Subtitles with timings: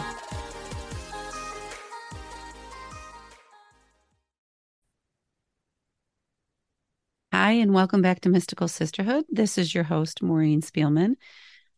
[7.32, 9.24] Hi, and welcome back to Mystical Sisterhood.
[9.30, 11.15] This is your host, Maureen Spielman.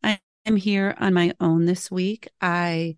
[0.02, 2.26] I am here on my own this week.
[2.40, 2.96] I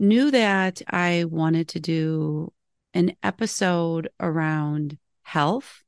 [0.00, 2.52] knew that I wanted to do
[2.98, 5.84] an episode around health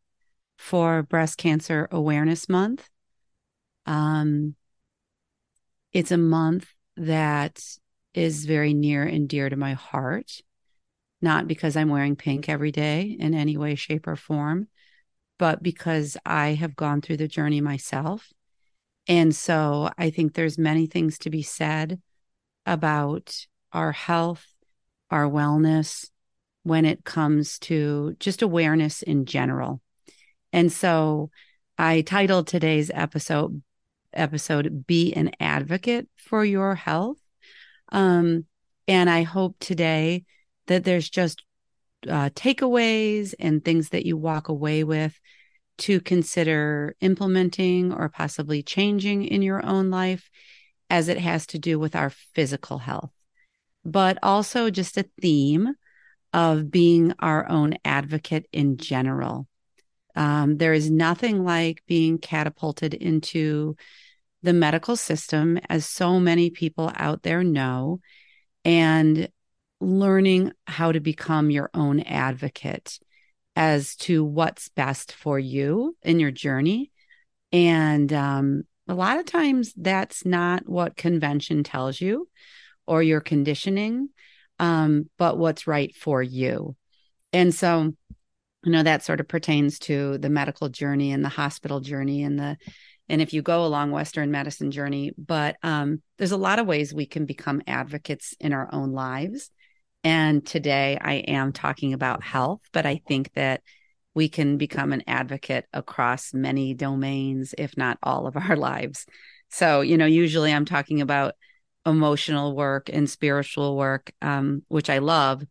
[0.57, 2.89] for Breast Cancer Awareness Month.
[3.84, 4.55] Um,
[5.93, 7.61] it's a month that
[8.15, 10.41] is very near and dear to my heart,
[11.21, 14.69] not because I'm wearing pink every day in any way, shape, or form,
[15.37, 18.33] but because I have gone through the journey myself.
[19.09, 22.01] And so I think there's many things to be said
[22.67, 24.47] about our health,
[25.11, 26.09] our wellness,
[26.62, 29.80] when it comes to just awareness in general.
[30.53, 31.30] And so
[31.78, 33.62] I titled today's episode
[34.12, 37.19] episode Be an Advocate for Your Health.
[37.92, 38.47] Um,
[38.88, 40.25] and I hope today
[40.66, 41.44] that there's just
[42.08, 45.19] uh, takeaways and things that you walk away with
[45.78, 50.28] to consider implementing or possibly changing in your own life
[50.91, 53.12] as it has to do with our physical health,
[53.84, 55.75] but also just a theme
[56.33, 59.47] of being our own advocate in general.
[60.14, 63.77] Um, there is nothing like being catapulted into
[64.43, 68.00] the medical system, as so many people out there know,
[68.65, 69.28] and
[69.81, 72.99] learning how to become your own advocate
[73.56, 76.91] as to what's best for you in your journey.
[77.53, 82.28] And um, a lot of times that's not what convention tells you
[82.87, 84.09] or your conditioning
[84.60, 86.76] um, but what's right for you.
[87.32, 87.93] And so,
[88.62, 92.38] you know, that sort of pertains to the medical journey and the hospital journey and
[92.38, 92.59] the,
[93.09, 96.93] and if you go along Western medicine journey, but um, there's a lot of ways
[96.93, 99.50] we can become advocates in our own lives.
[100.04, 103.62] And today I am talking about health, but I think that
[104.15, 109.06] we can become an advocate across many domains, if not all of our lives.
[109.49, 111.34] So, you know, usually I'm talking about
[111.87, 115.43] emotional work and spiritual work, um, which I love,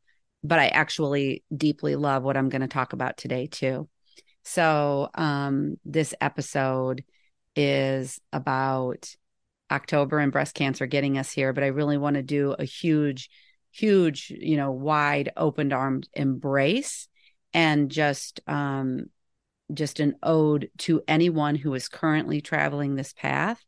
[0.43, 3.89] but I actually deeply love what I'm going to talk about today, too.
[4.43, 7.03] So, um, this episode
[7.55, 9.15] is about
[9.71, 13.29] October and breast cancer getting us here, but I really want to do a huge,
[13.71, 17.07] huge, you know, wide open armed embrace
[17.53, 19.07] and just, um,
[19.73, 23.63] just an ode to anyone who is currently traveling this path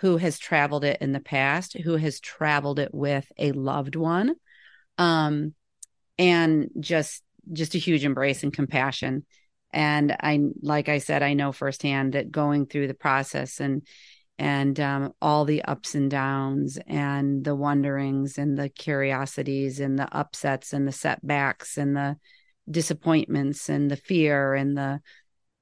[0.00, 4.34] who has traveled it in the past, who has traveled it with a loved one.
[4.98, 5.54] Um,
[6.18, 7.22] and just
[7.52, 9.24] just a huge embrace and compassion.
[9.72, 13.86] And I like I said, I know firsthand that going through the process and
[14.38, 20.08] and um, all the ups and downs and the wonderings and the curiosities and the
[20.16, 22.16] upsets and the setbacks and the
[22.70, 25.00] disappointments and the fear and the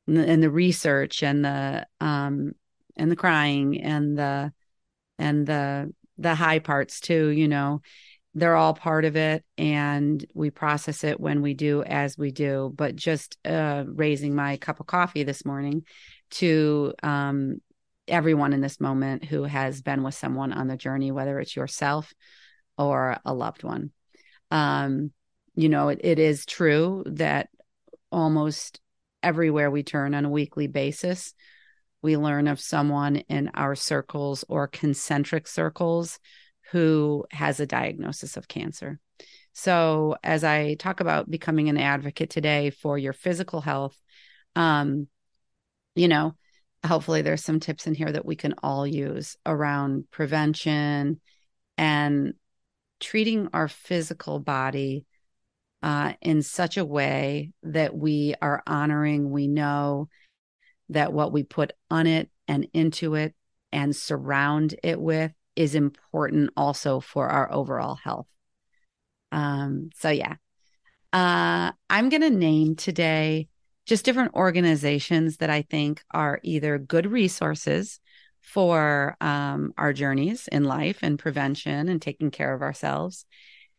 [0.06, 2.52] and the research and the um
[2.98, 4.52] and the crying and the
[5.18, 7.80] and the the high parts too you know?
[8.34, 12.72] They're all part of it and we process it when we do as we do.
[12.76, 15.84] But just uh, raising my cup of coffee this morning
[16.32, 17.60] to um,
[18.06, 22.12] everyone in this moment who has been with someone on the journey whether it's yourself
[22.76, 23.90] or a loved one.
[24.50, 25.10] Um,
[25.54, 27.48] you know it, it is true that
[28.12, 28.80] almost
[29.22, 31.34] everywhere we turn on a weekly basis
[32.02, 36.18] we learn of someone in our circles or concentric circles
[36.70, 39.00] who has a diagnosis of cancer.
[39.52, 44.00] So, as I talk about becoming an advocate today for your physical health,
[44.54, 45.08] um,
[45.96, 46.34] you know,
[46.86, 51.20] hopefully there's some tips in here that we can all use around prevention
[51.76, 52.34] and
[53.00, 55.04] treating our physical body
[55.82, 60.08] uh, in such a way that we are honoring, we know,
[60.90, 63.34] that what we put on it and into it
[63.72, 68.28] and surround it with is important also for our overall health.
[69.32, 70.36] Um, so yeah.
[71.12, 73.48] Uh, I'm going to name today
[73.86, 78.00] just different organizations that I think are either good resources
[78.42, 83.24] for um, our journeys in life and prevention and taking care of ourselves.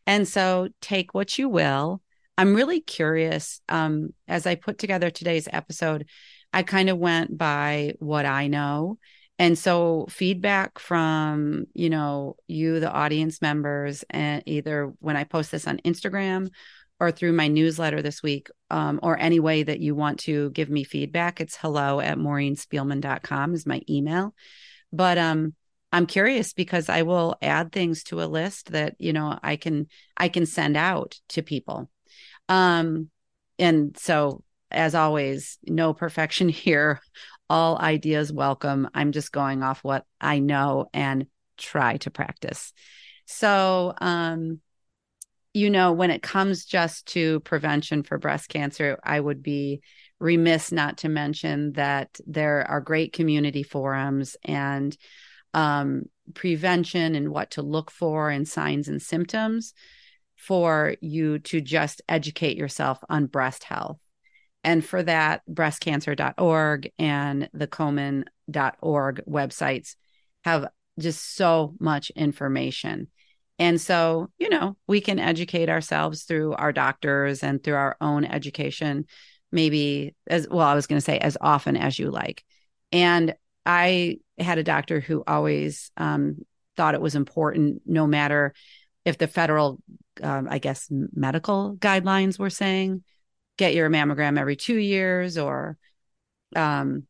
[0.06, 2.02] And so take what you will.
[2.38, 3.62] I'm really curious.
[3.70, 6.08] Um, as I put together today's episode,
[6.54, 8.98] I kind of went by what I know.
[9.38, 15.52] And so feedback from, you know, you, the audience members, and either when I post
[15.52, 16.50] this on Instagram
[17.00, 20.70] or through my newsletter this week, um, or any way that you want to give
[20.70, 24.36] me feedback, it's hello at maureenspielman.com is my email.
[24.92, 25.54] But um,
[25.94, 29.88] I'm curious because I will add things to a list that, you know, I can
[30.18, 31.90] I can send out to people.
[32.50, 33.10] Um,
[33.58, 37.02] and so as always, no perfection here.
[37.50, 38.90] All ideas welcome.
[38.94, 41.26] I'm just going off what I know and
[41.58, 42.74] try to practice.
[43.26, 44.60] So, um,
[45.54, 49.82] you know, when it comes just to prevention for breast cancer, I would be
[50.20, 54.96] remiss not to mention that there are great community forums and
[55.54, 59.74] um, prevention and what to look for and signs and symptoms
[60.36, 64.00] for you to just educate yourself on breast health.
[64.64, 69.96] And for that, breastcancer.org and the Komen.org websites
[70.44, 70.68] have
[71.00, 73.08] just so much information.
[73.58, 78.26] And so, you know, we can educate ourselves through our doctors and through our own
[78.26, 79.06] education,
[79.52, 82.44] maybe as well, I was going to say as often as you like.
[82.92, 83.36] And
[83.66, 86.38] I had a doctor who always um,
[86.78, 88.54] thought it was important, no matter
[89.04, 89.82] if the federal,
[90.24, 93.04] um, I guess, medical guidelines were saying,
[93.60, 95.78] get your mammogram every two years or
[96.56, 97.04] um,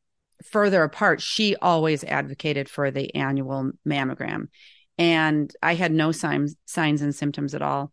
[0.43, 4.47] further apart, she always advocated for the annual mammogram
[4.99, 7.91] and I had no signs signs and symptoms at all.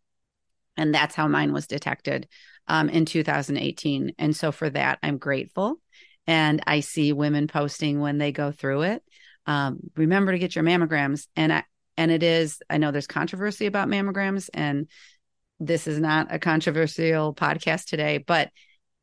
[0.77, 2.29] And that's how mine was detected
[2.67, 4.13] um, in 2018.
[4.19, 5.81] And so for that, I'm grateful.
[6.27, 9.03] And I see women posting when they go through it.
[9.47, 11.29] Um, remember to get your mammograms.
[11.37, 11.63] And I,
[11.97, 14.89] and it is, I know there's controversy about mammograms, and
[15.59, 18.51] this is not a controversial podcast today, but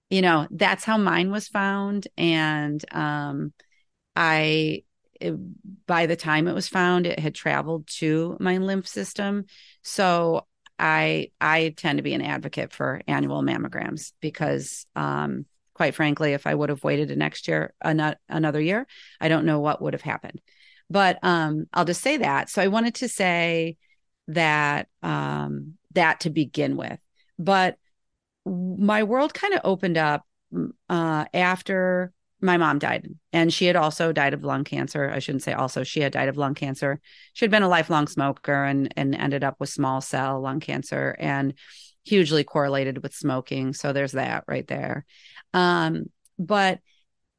[0.09, 2.07] you know, that's how mine was found.
[2.17, 3.53] And um,
[4.15, 4.83] I
[5.19, 5.33] it,
[5.87, 9.45] by the time it was found, it had traveled to my lymph system.
[9.81, 10.45] So
[10.77, 16.45] I I tend to be an advocate for annual mammograms because, um, quite frankly, if
[16.45, 18.85] I would have waited a next year, an- another year,
[19.19, 20.41] I don't know what would have happened.
[20.89, 22.49] But um, I'll just say that.
[22.49, 23.77] So I wanted to say
[24.27, 26.99] that um, that to begin with.
[27.39, 27.77] But
[28.45, 30.25] my world kind of opened up
[30.89, 32.11] uh, after
[32.41, 35.09] my mom died and she had also died of lung cancer.
[35.09, 36.99] I shouldn't say also she had died of lung cancer.
[37.31, 41.15] She had been a lifelong smoker and and ended up with small cell lung cancer
[41.19, 41.53] and
[42.03, 43.73] hugely correlated with smoking.
[43.73, 45.05] So there's that right there.
[45.53, 46.79] Um, but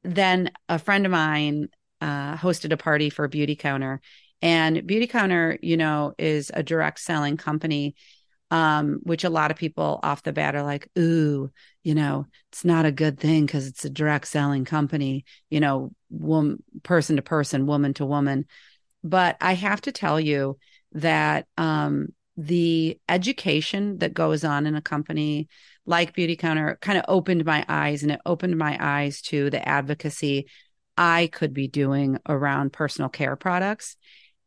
[0.03, 1.69] then a friend of mine
[2.01, 3.99] uh, hosted a party for Beautycounter
[4.41, 7.95] and Beautycounter you know is a direct selling company
[8.55, 11.51] um, which a lot of people off the bat are like, ooh,
[11.83, 15.91] you know, it's not a good thing because it's a direct selling company, you know,
[16.09, 18.45] woman, person to person, woman to woman.
[19.03, 20.57] But I have to tell you
[20.93, 25.49] that um, the education that goes on in a company
[25.85, 30.47] like Beautycounter kind of opened my eyes and it opened my eyes to the advocacy
[30.97, 33.97] I could be doing around personal care products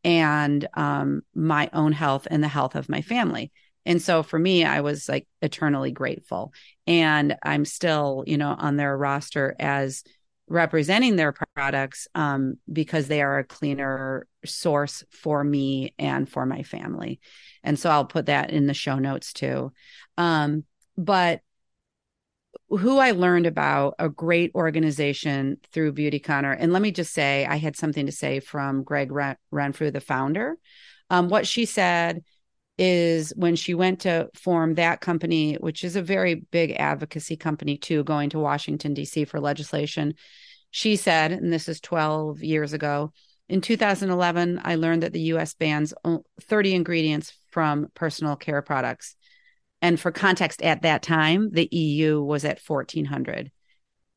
[0.03, 3.51] and um, my own health and the health of my family.
[3.89, 6.53] And so for me, I was like eternally grateful.
[6.85, 10.03] And I'm still, you know, on their roster as
[10.47, 16.61] representing their products um, because they are a cleaner source for me and for my
[16.61, 17.19] family.
[17.63, 19.73] And so I'll put that in the show notes too.
[20.19, 20.65] Um,
[20.95, 21.41] but
[22.69, 27.55] who I learned about a great organization through Beautycounter, and let me just say, I
[27.55, 30.57] had something to say from Gregg Ren- Renfrew, the founder.
[31.09, 32.23] Um, what she said
[32.79, 37.77] is when she went to form that company, which is a very big advocacy company
[37.77, 39.25] too, going to Washington, D.C.
[39.25, 40.13] for legislation.
[40.71, 43.11] She said, and this is 12 years ago,
[43.49, 45.93] in 2011, I learned that the US bans
[46.41, 49.15] 30 ingredients from personal care products.
[49.81, 53.51] And for context, at that time, the EU was at 1400.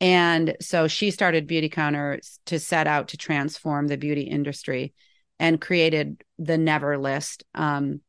[0.00, 4.92] And so she started Beauty Beautycounter to set out to transform the beauty industry
[5.38, 7.44] and created the Never list.
[7.54, 8.00] Um,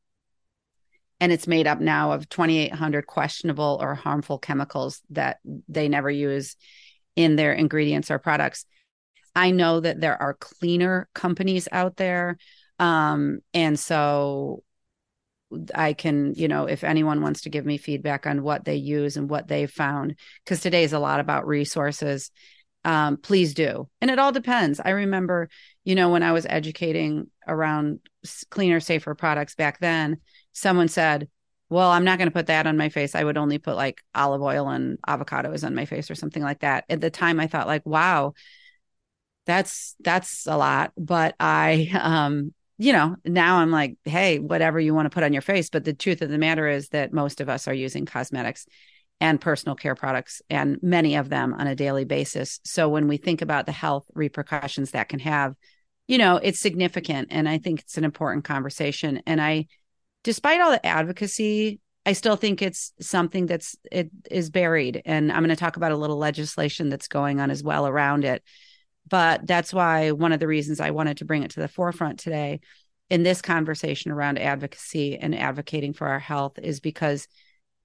[1.24, 5.40] and it's made up now of 2800 questionable or harmful chemicals that
[5.70, 6.58] they never use
[7.16, 8.66] in their ingredients or products
[9.34, 12.38] i know that there are cleaner companies out there
[12.78, 14.64] um, and so
[15.74, 19.16] I can, you know, if anyone wants to give me feedback on what they use
[19.16, 22.32] and what they've found, because today is a lot about resources,
[22.84, 23.88] um, please do.
[24.02, 24.82] And it all depends.
[24.84, 25.50] I remember,
[25.84, 28.00] you know, when I was educating around
[28.50, 30.18] cleaner, safer products back then,
[30.54, 31.28] someone said,
[31.70, 33.16] well, I'm not going to put that on my face.
[33.16, 36.60] I would only put like olive oil and avocados on my face or something like
[36.60, 36.86] that.
[36.90, 38.34] At the time, I thought, like, wow,
[39.46, 40.94] that's that's a lot.
[40.98, 45.32] But I um you know, now I'm like, hey, whatever you want to put on
[45.32, 45.70] your face.
[45.70, 48.66] But the truth of the matter is that most of us are using cosmetics
[49.22, 52.60] and personal care products, and many of them on a daily basis.
[52.66, 55.54] So when we think about the health repercussions that can have,
[56.08, 57.30] you know, it's significant.
[57.32, 59.22] And I think it's an important conversation.
[59.26, 59.68] And I,
[60.24, 65.02] despite all the advocacy, I still think it's something that's it is buried.
[65.06, 68.26] And I'm going to talk about a little legislation that's going on as well around
[68.26, 68.44] it
[69.08, 72.20] but that's why one of the reasons I wanted to bring it to the forefront
[72.20, 72.62] today
[73.10, 77.28] in this conversation around advocacy and advocating for our health is because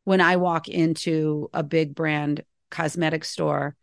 [0.04, 3.74] when I walk into a big brand cosmetic store,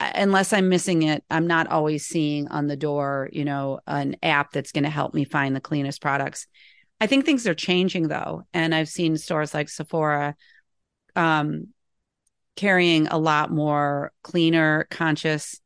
[0.00, 4.16] uh, unless I'm missing it, I'm not always seeing on the door, you know, an
[4.22, 6.46] app that's going to help me find the cleanest products.
[7.00, 8.42] I think things are changing though.
[8.52, 10.36] And I've seen stores like Sephora
[11.14, 11.68] um,
[12.56, 15.60] carrying a lot more cleaner, conscious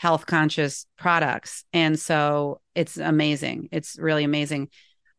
[0.00, 1.64] health conscious products.
[1.74, 3.68] And so it's amazing.
[3.70, 4.70] It's really amazing.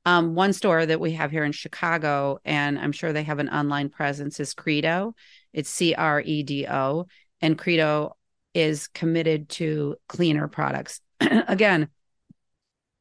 [0.06, 3.50] Um, one store that we have here in Chicago, and I'm sure they have an
[3.50, 5.14] online presence, is Credo.
[5.54, 7.06] It's C R E D O.
[7.42, 8.18] And Credo
[8.56, 11.00] is committed to cleaner products.
[11.20, 11.88] Again,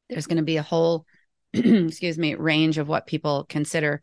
[0.07, 1.07] there's going to be a whole,
[1.87, 4.01] excuse me, range of what people consider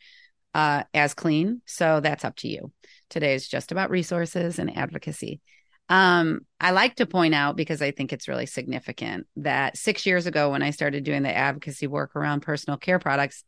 [0.55, 1.63] uh, as clean.
[1.67, 2.73] So that's up to you.
[3.11, 5.41] Today is just about resources and advocacy.
[5.89, 10.27] Um, I like to point out because I think it's really significant that six years
[10.27, 13.45] ago, when I started doing the advocacy work around personal care products,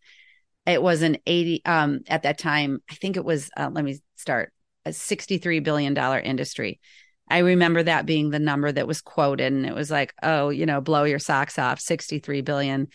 [0.66, 3.98] it was an 80, um, at that time, I think it was, uh, let me
[4.16, 4.52] start,
[4.86, 6.80] a $63 billion industry.
[7.28, 10.66] I remember that being the number that was quoted, and it was like, oh, you
[10.66, 12.88] know, blow your socks off, $63 billion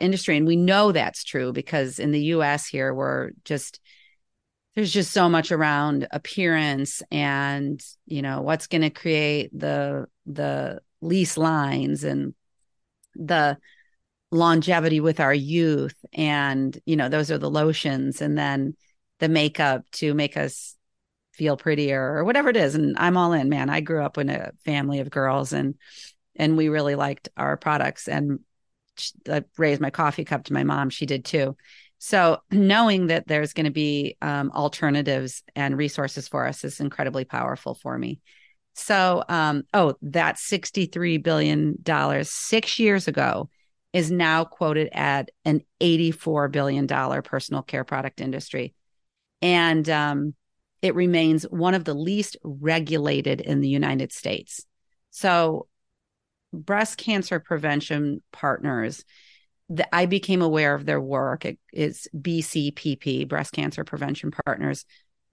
[0.00, 0.36] industry.
[0.36, 3.80] And we know that's true because in the US here, we're just,
[4.74, 10.80] there's just so much around appearance and you know what's going to create the the
[11.00, 12.34] lease lines and
[13.14, 13.56] the
[14.30, 15.96] longevity with our youth.
[16.12, 18.76] And you know those are the lotions and then
[19.18, 20.76] the makeup to make us
[21.32, 22.74] feel prettier or whatever it is.
[22.74, 23.70] And I'm all in man.
[23.70, 25.74] I grew up in a family of girls and
[26.34, 28.08] and we really liked our products.
[28.08, 28.40] And
[29.28, 31.56] I raised my coffee cup to my mom she did too
[31.98, 37.24] so knowing that there's going to be um, alternatives and resources for us is incredibly
[37.24, 38.20] powerful for me.
[38.74, 43.48] So, um, oh, that $63 billion six six years ago
[43.94, 46.86] is now quoted at an $84 billion
[47.22, 48.74] personal care product industry.
[49.40, 50.34] And um,
[50.82, 54.66] it remains one of the least regulated in the United States.
[55.10, 55.68] So,
[56.56, 59.04] breast cancer prevention partners
[59.68, 61.44] the, I became aware of their work.
[61.44, 64.84] It, it's BCPP, Breast Cancer Prevention Partners.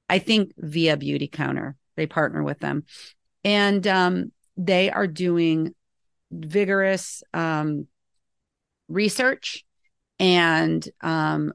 [0.10, 2.84] I think via Beautycounter they partner with them.
[3.44, 5.76] And um, they are doing
[6.32, 7.88] vigorous um,
[8.88, 9.64] research
[10.20, 11.54] and um,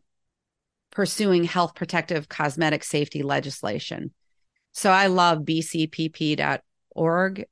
[0.92, 4.12] pursuing health protective cosmetic safety legislation.
[4.72, 6.60] So I love bcpp.org.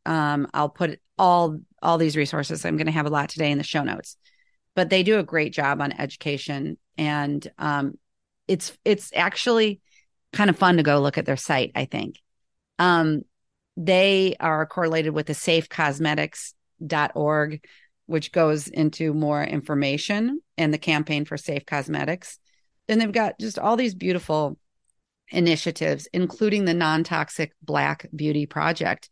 [0.05, 2.65] Um, I'll put all all these resources.
[2.65, 4.17] I'm going to have a lot today in the show notes.
[4.75, 7.95] But they do a great job on education and um,
[8.49, 9.81] it's it's actually
[10.33, 12.21] kind of fun to go look at their site i think.
[12.79, 13.23] Um,
[13.77, 17.65] they are correlated with the safecosmetics.org
[18.07, 22.39] which goes into more information and the campaign for safe cosmetics.
[22.89, 24.59] And they've got just all these beautiful
[25.31, 29.09] initiatives including the non-toxic black beauty project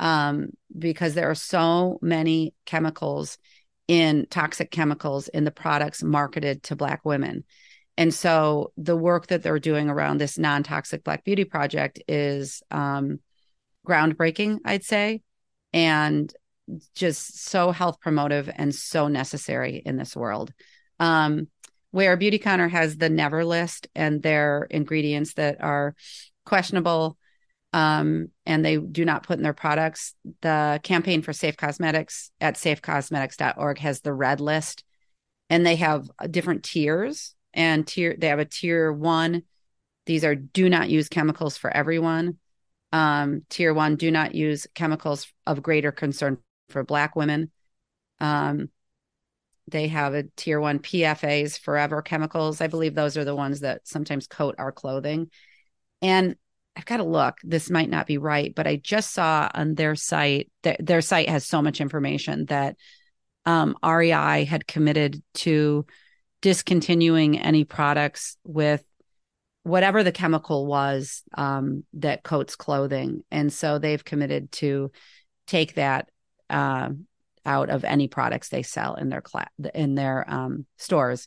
[0.00, 3.38] um, because there are so many chemicals
[3.88, 7.44] in toxic chemicals in the products marketed to Black women.
[7.96, 12.62] And so the work that they're doing around this non toxic Black Beauty project is
[12.70, 13.20] um,
[13.86, 15.22] groundbreaking, I'd say,
[15.72, 16.32] and
[16.94, 20.52] just so health promotive and so necessary in this world.
[20.98, 21.48] Um,
[21.92, 25.94] where Beauty Beautycounter has the never list and their ingredients that are
[26.44, 27.16] questionable
[27.72, 30.14] um, and they do not put in their products.
[30.42, 34.84] The campaign for Safe Cosmetics at safecosmetics.org has the red list,
[35.50, 37.34] and they have different tiers.
[37.52, 39.42] And tier they have a tier one.
[40.04, 42.38] These are do not use chemicals for everyone.
[42.92, 47.50] Um, tier one, do not use chemicals of greater concern for Black women.
[48.20, 48.70] Um,
[49.68, 52.60] they have a tier one PFAs, forever chemicals.
[52.60, 55.30] I believe those are the ones that sometimes coat our clothing.
[56.00, 56.36] And
[56.76, 57.38] I've got to look.
[57.42, 61.28] This might not be right, but I just saw on their site that their site
[61.28, 62.76] has so much information that
[63.46, 65.86] um, REI had committed to
[66.42, 68.84] discontinuing any products with
[69.62, 74.92] whatever the chemical was um, that coats clothing, and so they've committed to
[75.46, 76.08] take that
[76.50, 76.90] uh,
[77.46, 81.26] out of any products they sell in their cla- in their um, stores.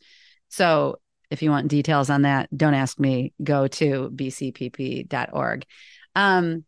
[0.49, 3.33] So if you want details on that, don't ask me.
[3.43, 5.65] Go to bcpp.org.
[6.15, 6.65] Um,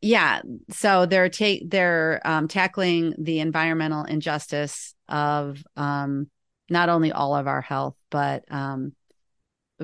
[0.00, 6.30] yeah, so they're take they're um, tackling the environmental injustice of um,
[6.70, 8.92] not only all of our health, but um,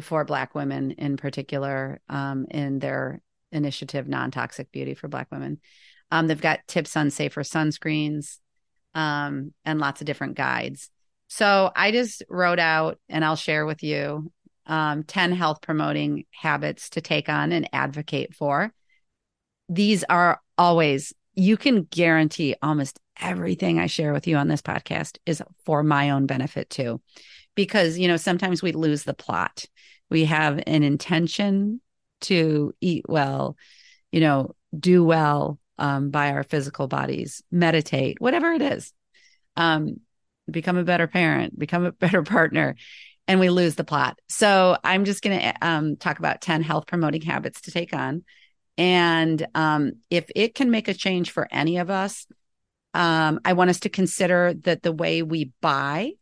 [0.01, 3.21] for Black women in particular, um, in their
[3.51, 5.61] initiative, non toxic beauty for Black women.
[6.11, 8.39] Um, they've got tips on safer sunscreens
[8.95, 10.91] and lots of different guides.
[11.35, 14.31] So I just wrote out, and I'll share with you
[14.67, 18.73] um, 10 health promoting habits to take on and advocate for.
[19.69, 25.19] These are always, you can guarantee almost everything I share with you on this podcast
[25.27, 27.01] is for my own benefit too.
[27.57, 29.65] Because, you know, sometimes we lose the plot.
[30.11, 31.81] We have an intention
[32.21, 33.57] to eat well,
[34.13, 38.93] you know, do well um, by our physical bodies, meditate, whatever it is.
[39.57, 39.97] Um,
[40.51, 42.77] become a better parent, become a better partner,
[43.27, 44.19] and we lose the plot.
[44.29, 48.25] So I'm just going to um, talk about 10 health promoting habits to take on.
[48.77, 52.27] And um, if it can make a change for any of us,
[52.93, 56.13] um, I want us to consider that the way we buy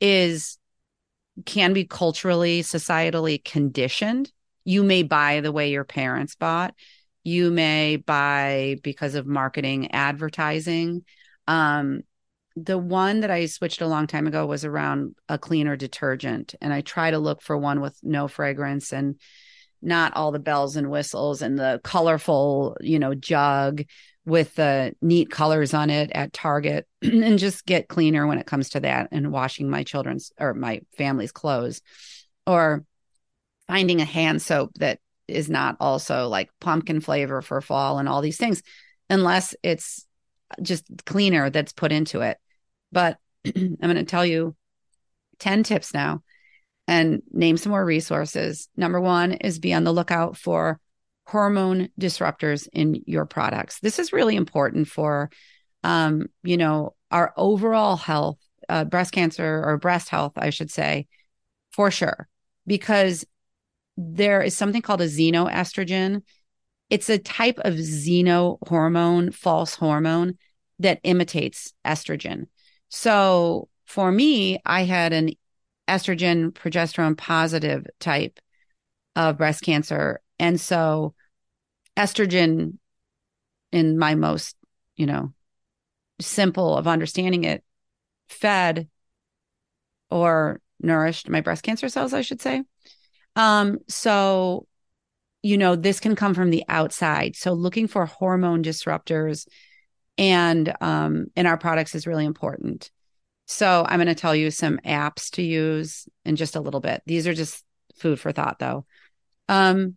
[0.00, 0.58] is
[1.44, 4.30] can be culturally, societally conditioned.
[4.64, 6.74] You may buy the way your parents bought.
[7.22, 11.04] You may buy because of marketing, advertising.
[11.46, 12.02] Um,
[12.56, 16.54] the one that I switched a long time ago was around a cleaner detergent.
[16.60, 19.20] And I try to look for one with no fragrance and
[19.82, 23.82] not all the bells and whistles and the colorful, you know, jug
[24.26, 28.70] with the neat colors on it at Target and just get cleaner when it comes
[28.70, 31.80] to that and washing my children's or my family's clothes
[32.46, 32.84] or
[33.66, 38.20] finding a hand soap that is not also like pumpkin flavor for fall and all
[38.20, 38.62] these things
[39.08, 40.06] unless it's
[40.62, 42.38] just cleaner that's put into it.
[42.92, 44.56] But I'm going to tell you
[45.38, 46.22] 10 tips now
[46.86, 48.68] and name some more resources.
[48.76, 50.80] Number one is be on the lookout for
[51.26, 53.78] hormone disruptors in your products.
[53.80, 55.30] This is really important for,
[55.84, 61.06] um, you know, our overall health, uh, breast cancer or breast health, I should say,
[61.72, 62.28] for sure,
[62.66, 63.24] because
[63.96, 66.22] there is something called a xenoestrogen
[66.90, 70.36] it's a type of xenohormone, false hormone
[70.80, 72.46] that imitates estrogen.
[72.88, 75.30] So for me, I had an
[75.88, 78.40] estrogen progesterone positive type
[79.16, 80.20] of breast cancer.
[80.38, 81.14] And so
[81.96, 82.78] estrogen
[83.72, 84.56] in my most,
[84.96, 85.32] you know,
[86.20, 87.64] simple of understanding it
[88.28, 88.88] fed
[90.10, 92.62] or nourished my breast cancer cells, I should say.
[93.36, 94.66] Um, so
[95.42, 97.36] you know, this can come from the outside.
[97.36, 99.46] So looking for hormone disruptors
[100.18, 102.90] and um, in our products is really important.
[103.46, 107.02] So I'm going to tell you some apps to use in just a little bit.
[107.06, 107.64] These are just
[107.96, 108.86] food for thought, though.
[109.48, 109.96] Um,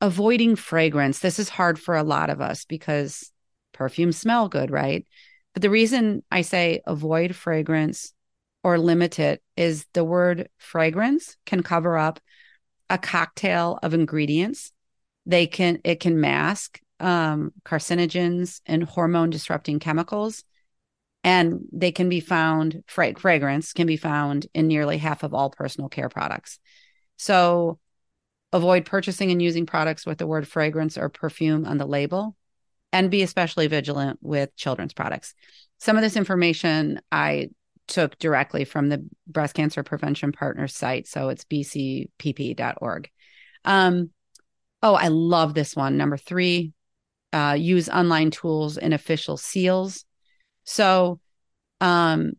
[0.00, 1.20] avoiding fragrance.
[1.20, 3.32] This is hard for a lot of us because
[3.72, 5.06] perfumes smell good, right?
[5.54, 8.12] But the reason I say avoid fragrance
[8.64, 12.20] or limit it is the word fragrance can cover up
[12.92, 14.70] a cocktail of ingredients.
[15.24, 20.44] They can it can mask um, carcinogens and hormone disrupting chemicals,
[21.24, 25.50] and they can be found fra- fragrance can be found in nearly half of all
[25.50, 26.60] personal care products.
[27.16, 27.78] So
[28.52, 32.36] avoid purchasing and using products with the word fragrance or perfume on the label
[32.92, 35.34] and be especially vigilant with children's products.
[35.78, 37.48] Some of this information I
[37.86, 41.06] took directly from the Breast Cancer Prevention Partners site.
[41.06, 43.10] So it's bcpp.org.
[43.64, 44.10] Um,
[44.82, 45.96] oh, I love this one.
[45.96, 46.72] Number three,
[47.32, 50.04] uh, use online tools and official seals.
[50.64, 51.20] So
[51.80, 52.32] um,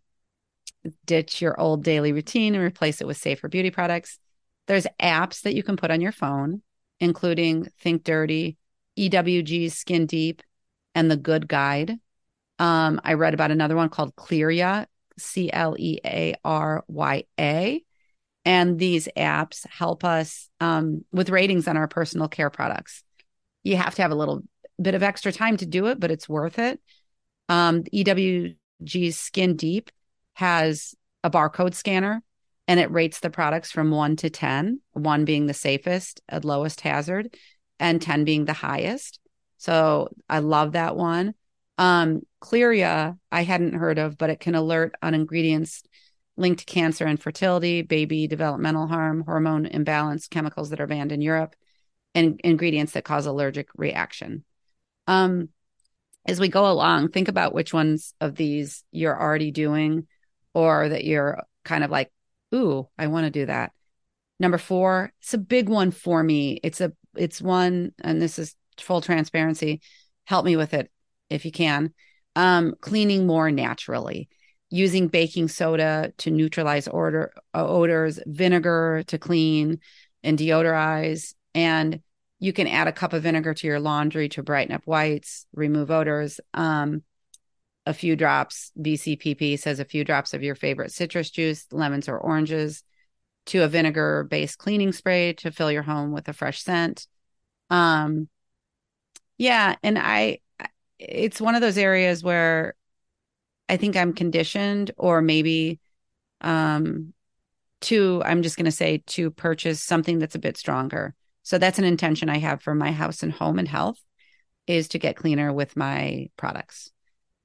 [1.06, 4.20] ditch your old daily routine and replace it with safer beauty products.
[4.68, 6.62] There's apps that you can put on your phone,
[7.00, 8.58] including Think Dirty,
[8.98, 10.42] EWG's Skin Deep,
[10.96, 11.98] and The Good Guide.
[12.60, 17.84] Um, I read about another one called Clearya, C L E A R Y A.
[18.46, 23.04] And these apps help us um, with ratings on our personal care products.
[23.64, 24.44] You have to have a little
[24.82, 26.82] bit of extra time to do it, but it's worth it.
[27.48, 29.92] Um, EWG's Skin Deep
[30.34, 32.22] has a barcode scanner
[32.68, 36.82] and it rates the products from one to 10, one being the safest at lowest
[36.82, 37.36] hazard,
[37.80, 39.20] and 10 being the highest.
[39.58, 41.34] So I love that one.
[41.78, 45.84] Um, Clearya, I hadn't heard of, but it can alert on ingredients
[46.36, 51.22] linked to cancer and fertility, baby developmental harm, hormone imbalance, chemicals that are banned in
[51.22, 51.56] Europe,
[52.16, 54.44] and ingredients that cause allergic reaction.
[55.08, 55.50] Um,
[56.26, 60.08] as we go along, think about which ones of these you're already doing
[60.54, 62.12] or that you're kind of like,
[62.54, 63.72] ooh, I want to do that.
[64.40, 66.60] Number four, it's a big one for me.
[66.64, 69.82] It's a it's one, and this is full transparency.
[70.26, 70.90] Help me with it
[71.34, 71.94] if you can.
[72.36, 74.30] Um, cleaning more naturally,
[74.70, 79.80] using baking soda to neutralize odor, uh, odors, vinegar to clean
[80.24, 82.02] and deodorize, and
[82.40, 85.92] you can add a cup of vinegar to your laundry to brighten up whites, remove
[85.92, 86.40] odors.
[86.54, 87.04] Um,
[87.86, 92.18] a few drops, BCPP says a few drops of your favorite citrus juice, lemons or
[92.18, 92.84] oranges,
[93.48, 97.08] to a vinegar based cleaning spray to fill your home with a fresh scent.
[97.70, 98.30] Um,
[99.38, 99.76] yeah.
[99.84, 100.40] And I,
[101.10, 102.76] it's one of those areas where
[103.70, 105.80] I think I'm conditioned, or maybe
[106.42, 107.14] um,
[107.82, 111.16] to, I'm just going to say to purchase something that's a bit stronger.
[111.44, 114.00] So that's an intention I have for my house and home and health
[114.66, 116.92] is to get cleaner with my products.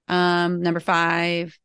[0.06, 1.58] Um, number five,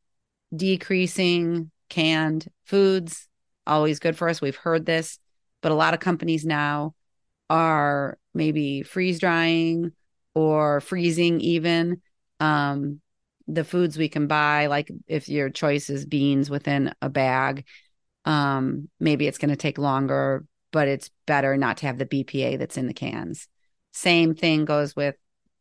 [0.55, 3.27] decreasing canned foods,
[3.67, 4.41] always good for us.
[4.41, 5.19] We've heard this,
[5.61, 6.95] but a lot of companies now
[7.49, 9.91] are maybe freeze drying
[10.35, 12.01] or freezing even
[12.39, 12.99] um,
[13.47, 14.67] the foods we can buy.
[14.67, 17.65] Like if your choice is beans within a bag,
[18.25, 22.59] um, maybe it's going to take longer but it's better not to have the BPA
[22.59, 23.47] that's in the cans.
[23.93, 25.15] Same thing goes with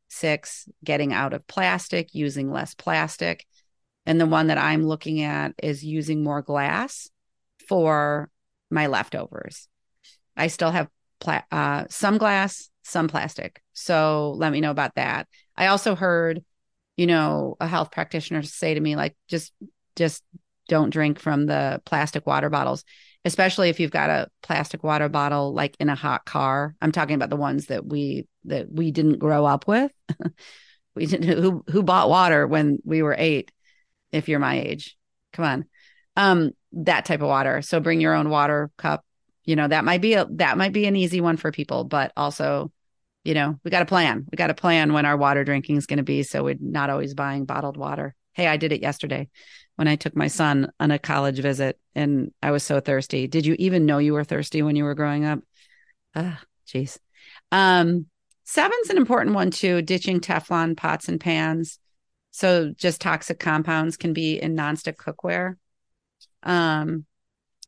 [0.08, 3.46] six, getting out of plastic, using less plastic.
[4.06, 7.10] And the one that I'm looking at is using more glass
[7.68, 8.30] for
[8.70, 9.68] my leftovers.
[10.36, 10.88] I still have
[11.22, 13.62] pla- uh, some glass, some plastic.
[13.72, 15.28] So let me know about that.
[15.56, 16.44] I also heard,
[16.96, 19.52] you know, a health practitioner say to me, like, just,
[19.96, 20.22] just
[20.68, 22.84] don't drink from the plastic water bottles
[23.24, 26.74] especially if you've got a plastic water bottle like in a hot car.
[26.80, 29.92] I'm talking about the ones that we that we didn't grow up with.
[30.94, 33.50] we didn't who who bought water when we were 8
[34.10, 34.96] if you're my age.
[35.32, 35.64] Come on.
[36.16, 37.62] Um that type of water.
[37.62, 39.04] So bring your own water cup.
[39.44, 42.12] You know, that might be a that might be an easy one for people, but
[42.16, 42.72] also
[43.24, 44.26] you know, we got a plan.
[44.30, 46.90] We got a plan when our water drinking is going to be so we're not
[46.90, 48.14] always buying bottled water.
[48.32, 49.28] Hey, I did it yesterday
[49.76, 53.26] when I took my son on a college visit and I was so thirsty.
[53.28, 55.40] Did you even know you were thirsty when you were growing up?
[56.14, 56.98] Ah, jeez.
[57.52, 58.06] Um,
[58.44, 61.78] seven's an important one too, ditching Teflon pots and pans.
[62.32, 65.56] So just toxic compounds can be in nonstick cookware.
[66.42, 67.04] Um,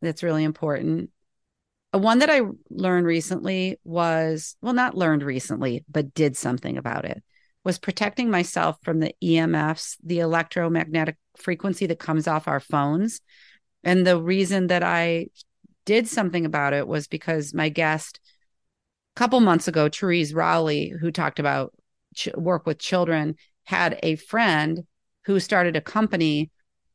[0.00, 1.10] that's really important.
[1.98, 7.22] One that I learned recently was, well, not learned recently, but did something about it
[7.64, 13.20] was protecting myself from the EMFs, the electromagnetic frequency that comes off our phones.
[13.82, 15.28] And the reason that I
[15.86, 18.20] did something about it was because my guest
[19.16, 21.72] a couple months ago, Therese Rowley, who talked about
[22.14, 24.84] ch- work with children, had a friend
[25.24, 26.50] who started a company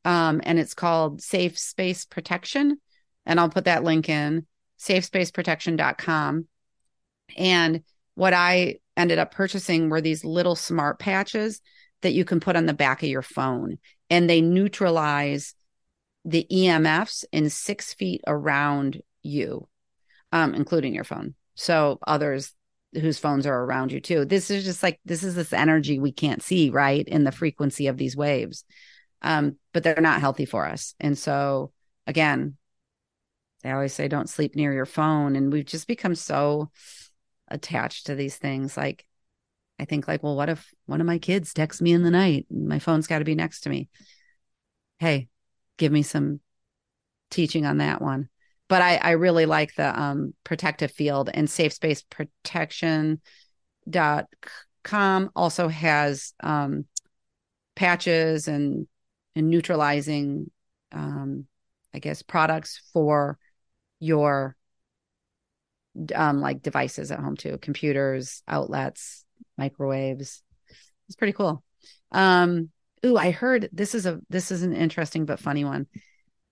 [0.05, 2.79] um, and it's called Safe Space Protection.
[3.25, 4.45] And I'll put that link in
[4.79, 6.47] safespaceprotection.com.
[7.37, 7.83] And
[8.15, 11.61] what I ended up purchasing were these little smart patches
[12.01, 13.77] that you can put on the back of your phone
[14.09, 15.53] and they neutralize
[16.25, 19.67] the EMFs in six feet around you,
[20.31, 21.35] um, including your phone.
[21.55, 22.53] So others
[22.93, 24.25] whose phones are around you too.
[24.25, 27.07] This is just like this is this energy we can't see, right?
[27.07, 28.63] In the frequency of these waves.
[29.21, 30.95] Um, but they're not healthy for us.
[30.99, 31.71] And so
[32.07, 32.57] again,
[33.63, 35.35] they always say don't sleep near your phone.
[35.35, 36.69] And we've just become so
[37.47, 38.77] attached to these things.
[38.77, 39.05] Like,
[39.79, 42.45] I think, like, well, what if one of my kids texts me in the night?
[42.49, 43.89] My phone's got to be next to me.
[44.99, 45.29] Hey,
[45.77, 46.41] give me some
[47.31, 48.29] teaching on that one.
[48.67, 53.21] But I, I really like the um, protective field and safe space protection
[53.89, 54.27] dot
[54.83, 56.85] com also has um,
[57.75, 58.87] patches and
[59.35, 60.51] and neutralizing
[60.91, 61.45] um,
[61.93, 63.39] I guess products for
[63.99, 64.55] your
[66.15, 69.25] um, like devices at home too computers outlets
[69.57, 70.41] microwaves.
[71.07, 71.63] It's pretty cool.
[72.11, 72.69] Um
[73.05, 75.87] ooh i heard this is a this is an interesting but funny one.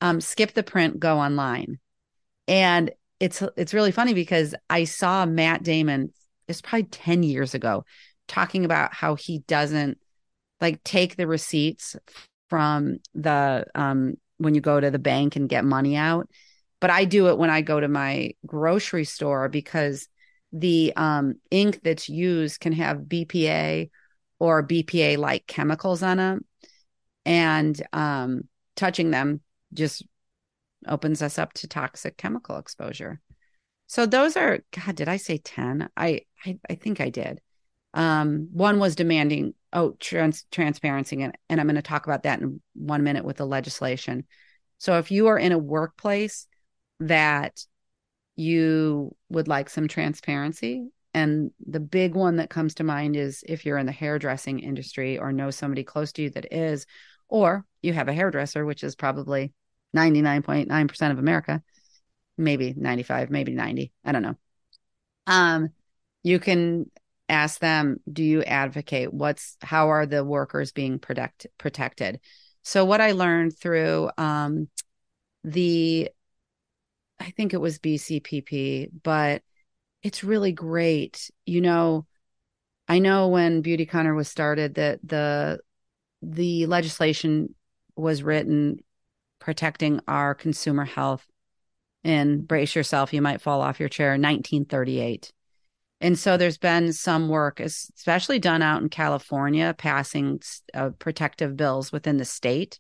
[0.02, 1.80] Um skip the print go online.
[2.48, 6.14] And it's it's really funny because i saw matt damon
[6.48, 7.84] it's probably 10 years ago
[8.28, 9.98] talking about how he doesn't
[10.62, 11.96] like take the receipts
[12.50, 16.30] from the um when you go to the bank and get money out.
[16.80, 20.08] But I do it when I go to my grocery store because
[20.54, 23.90] the um, ink that's used can have BPA
[24.40, 26.46] or BPA like chemicals on them.
[27.26, 28.44] And um,
[28.76, 29.42] touching them
[29.74, 30.06] just
[30.88, 33.20] opens us up to toxic chemical exposure.
[33.88, 35.90] So those are God, did I say 10?
[35.98, 37.42] I I, I think I did.
[37.94, 42.42] Um, one was demanding oh trans- transparency and, and i'm going to talk about that
[42.42, 44.26] in one minute with the legislation
[44.78, 46.48] so if you are in a workplace
[47.00, 47.66] that
[48.36, 50.90] you would like some transparency.
[51.14, 55.18] And the big one that comes to mind is if you're in the hairdressing industry
[55.18, 56.86] or know somebody close to you that is
[57.28, 59.52] or you have a hairdresser which is probably
[59.96, 61.64] 99.9% of america
[62.38, 64.36] maybe 95 maybe 90 i don't know.
[65.26, 65.70] Um
[66.24, 66.92] you can
[67.30, 69.14] ask them do you advocate?
[69.14, 72.20] What's how are the workers being protect, protected?
[72.64, 74.68] So what i learned through um,
[75.44, 76.10] the
[77.20, 79.42] i think it was bcpp but
[80.04, 81.30] it's really great.
[81.46, 82.06] You know
[82.88, 85.60] i know when Beautycounter was started that the
[86.22, 87.56] the legislation
[87.96, 88.78] was written
[89.40, 91.26] protecting our consumer health.
[92.04, 95.34] And brace yourself you might fall off your chair in 1938
[96.00, 100.42] and so there's been some work, especially done out in California, passing
[100.74, 102.80] uh, protective bills within the state.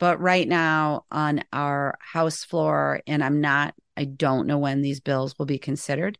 [0.00, 4.98] But right now on our House floor, and I'm not, I don't know when these
[4.98, 6.18] bills will be considered,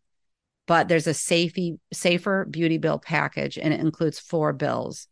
[0.69, 5.09] but there's a safety, safer beauty bill package, and it includes four bills.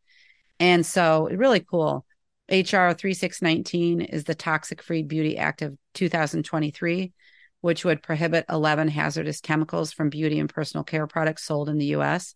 [0.61, 2.07] And so really cool.
[2.49, 7.13] HR 3619 is the Toxic Free Beauty Act of 2023
[7.61, 11.87] which would prohibit 11 hazardous chemicals from beauty and personal care products sold in the
[11.87, 12.35] US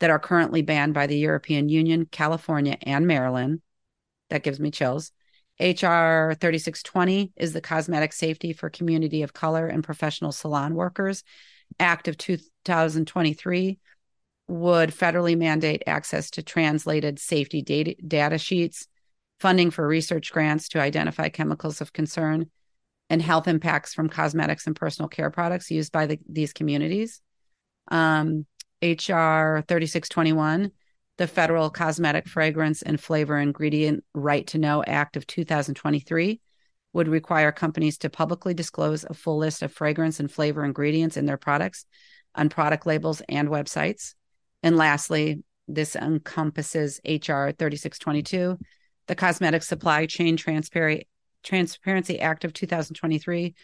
[0.00, 3.62] that are currently banned by the European Union, California, and Maryland.
[4.28, 5.12] That gives me chills.
[5.60, 11.22] HR 3620 is the Cosmetic Safety for Community of Color and Professional Salon Workers
[11.78, 13.78] Act of 2023
[14.48, 18.88] would federally mandate access to translated safety data, data sheets,
[19.38, 22.50] funding for research grants to identify chemicals of concern,
[23.08, 27.20] and health impacts from cosmetics and personal care products used by the, these communities.
[27.88, 28.46] Um,
[28.82, 30.72] HR 3621,
[31.20, 36.40] the Federal Cosmetic Fragrance and Flavor Ingredient Right to Know Act of 2023,
[36.94, 41.26] would require companies to publicly disclose a full list of fragrance and flavor ingredients in
[41.26, 41.84] their products
[42.34, 44.14] on product labels and websites.
[44.62, 48.56] And lastly, this encompasses HR 3622,
[49.06, 53.54] the Cosmetic Supply Chain Transparency Act of 2023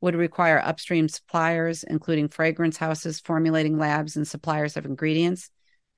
[0.00, 5.50] would require upstream suppliers, including fragrance houses, formulating labs, and suppliers of ingredients,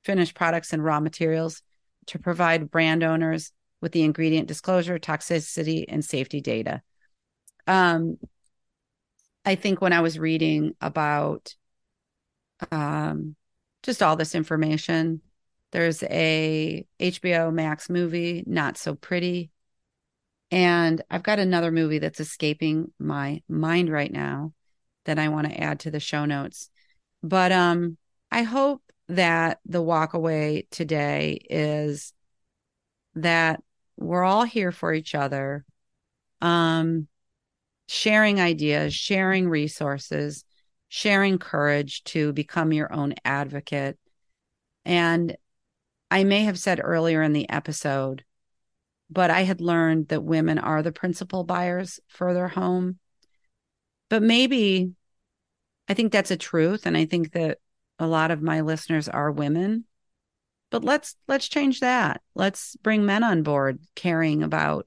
[0.05, 1.63] finished products, and raw materials,
[2.07, 6.83] to provide brand owners with the ingredient disclosure, toxicity, and safety data.
[7.67, 8.19] Um,
[9.45, 11.55] I think when I was reading about
[12.71, 13.37] um,
[13.83, 15.21] just all this information,
[15.71, 19.51] there's a HBO Max movie, Not So Pretty,
[20.51, 24.53] and I've got another movie that's escaping my mind right now
[25.05, 26.71] that I want to add to the show notes.
[27.23, 27.97] But um
[28.31, 32.13] I hope that the walk away today is
[33.15, 33.63] that
[33.97, 35.65] we're all here for each other.
[36.41, 37.09] Um
[37.89, 40.45] sharing ideas, sharing resources,
[40.89, 43.99] sharing courage to become your own advocate.
[44.85, 45.37] And
[46.11, 48.25] I may have said earlier in the episode
[49.11, 52.99] but I had learned that women are the principal buyers for their home.
[54.11, 54.93] But maybe
[55.89, 57.59] I think that's a truth and I think that
[57.99, 59.85] a lot of my listeners are women.
[60.71, 62.21] But let's let's change that.
[62.35, 64.87] Let's bring men on board caring about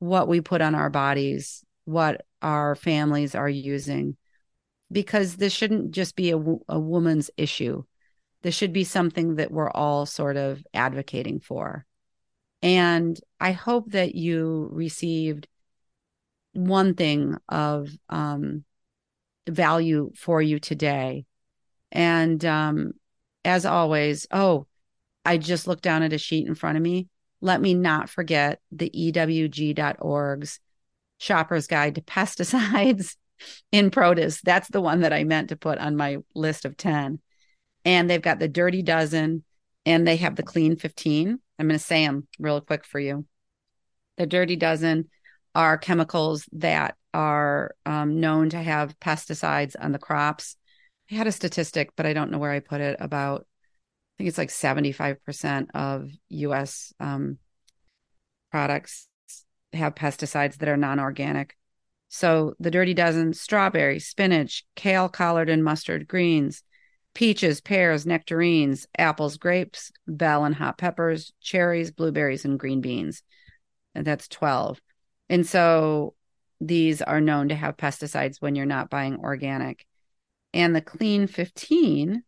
[0.00, 4.16] what we put on our bodies, what our families are using
[4.92, 7.84] because this shouldn't just be a, a woman's issue.
[8.42, 11.86] This should be something that we're all sort of advocating for.
[12.62, 15.46] And I hope that you received
[16.52, 18.64] one thing of um,
[19.48, 21.26] value for you today.
[21.92, 22.92] And um,
[23.44, 24.66] as always, oh,
[25.24, 27.08] I just looked down at a sheet in front of me.
[27.40, 30.60] Let me not forget the EWG.org's
[31.18, 33.16] shopper's guide to pesticides
[33.72, 34.40] in produce.
[34.40, 37.20] That's the one that I meant to put on my list of 10.
[37.84, 39.44] And they've got the dirty dozen
[39.86, 41.38] and they have the clean 15.
[41.58, 43.26] I'm going to say them real quick for you.
[44.16, 45.08] The dirty dozen
[45.54, 50.56] are chemicals that are um, known to have pesticides on the crops.
[51.10, 54.28] I had a statistic, but I don't know where I put it about, I think
[54.28, 57.38] it's like 75% of US um,
[58.50, 59.08] products
[59.72, 61.56] have pesticides that are non-organic.
[62.08, 66.62] So the dirty dozen, strawberry, spinach, kale, collard, and mustard greens,
[67.14, 73.22] peaches, pears, nectarines, apples, grapes, bell and hot peppers, cherries, blueberries, and green beans.
[73.94, 74.80] And that's 12.
[75.28, 76.14] And so
[76.60, 79.86] these are known to have pesticides when you're not buying organic.
[80.52, 82.24] And the clean 15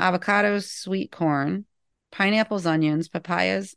[0.00, 1.66] avocados, sweet corn,
[2.10, 3.74] pineapples, onions, papayas,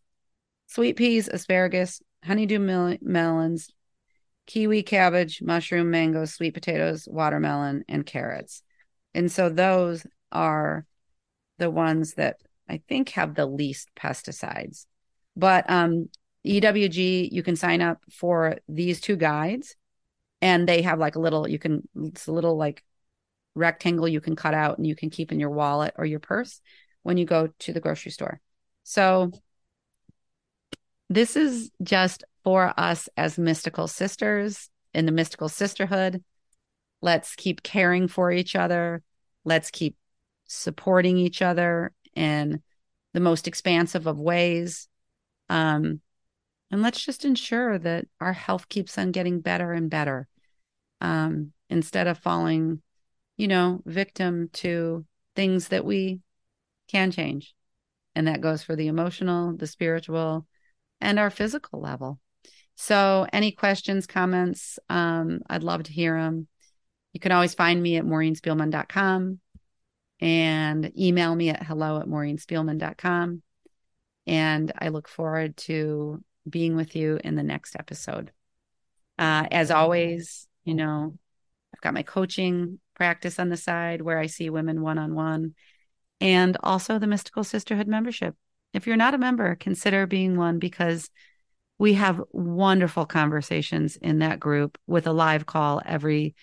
[0.68, 3.72] sweet peas, asparagus, honeydew mel- melons,
[4.46, 8.62] kiwi, cabbage, mushroom, mango, sweet potatoes, watermelon, and carrots.
[9.14, 10.86] And so those are
[11.58, 12.38] the ones that
[12.70, 14.86] I think have the least pesticides.
[15.36, 16.10] But um,
[16.46, 19.76] EWG, you can sign up for these two guides,
[20.42, 22.84] and they have like a little, you can, it's a little like
[23.56, 26.62] rectangle you can cut out and you can keep in your wallet or your purse
[27.04, 28.40] when you go to the grocery store.
[28.84, 29.32] So
[31.10, 36.24] this is just for us as mystical sisters in the mystical sisterhood.
[37.02, 39.04] Let's keep caring for each other.
[39.44, 39.96] Let's keep
[40.46, 42.62] supporting each other in
[43.14, 44.88] the most expansive of ways.
[45.50, 46.02] Um,
[46.72, 50.28] and let's just ensure that our health keeps on getting better and better
[51.02, 52.82] um, instead of falling,
[53.38, 56.22] you know, victim to things that we
[56.88, 57.54] can change.
[58.16, 60.48] And that goes for the emotional, the spiritual,
[61.02, 62.20] and our physical level.
[62.76, 66.48] So, any questions, comments, um, I'd love to hear them.
[67.14, 69.40] You can always find me at maureenspielman.com
[70.20, 73.42] and email me at hello at maureenspielman.com.
[74.28, 78.32] And I look forward to being with you in the next episode.
[79.18, 81.18] Uh, as always, you know,
[81.74, 85.54] I've got my coaching practice on the side where I see women one on one
[86.22, 88.36] and also the Mystical Sisterhood membership.
[88.74, 91.10] If you're not a member, consider being one because
[91.78, 96.36] we have wonderful conversations in that group with a live call every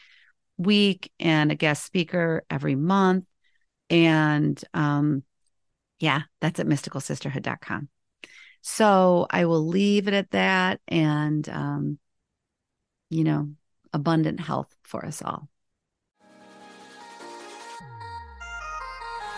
[0.59, 3.25] week and a guest speaker every month.
[3.89, 5.25] And um,
[5.99, 7.89] yeah, that's at mysticalsisterhood.com.
[8.63, 11.99] So I will leave it at that and, um,
[13.11, 13.51] you know,
[13.93, 15.49] abundant health for us all.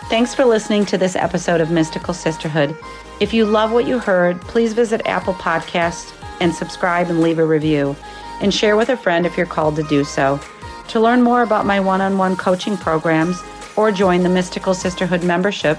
[0.08, 2.76] Thanks for listening to this episode of Mystical Sisterhood.
[3.20, 7.44] If you love what you heard, please visit Apple Podcasts and subscribe and leave a
[7.44, 7.96] review,
[8.40, 10.38] and share with a friend if you're called to do so.
[10.88, 13.42] To learn more about my one on one coaching programs
[13.76, 15.78] or join the Mystical Sisterhood membership,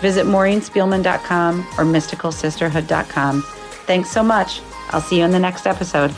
[0.00, 3.42] visit maureenspielman.com or mysticalsisterhood.com.
[3.86, 4.60] Thanks so much.
[4.90, 6.14] I'll see you in the next episode.